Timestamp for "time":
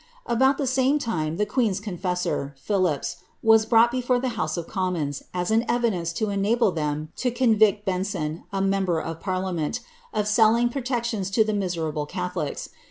0.97-1.37